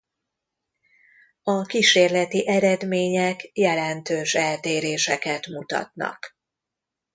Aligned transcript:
A 1.43 1.61
kísérleti 1.65 2.47
eredmények 2.47 3.49
jelentős 3.57 4.35
eltéréseket 4.35 5.47
mutatnak. 5.47 6.35